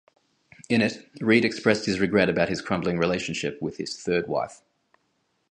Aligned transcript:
In 0.67 0.81
it, 0.81 1.07
Reed 1.19 1.45
expressed 1.45 1.85
his 1.85 1.99
regret 1.99 2.27
about 2.27 2.49
his 2.49 2.59
crumbling 2.59 2.97
relationship 2.97 3.61
with 3.61 3.77
his 3.77 3.95
third 3.95 4.27
wife. 4.27 4.63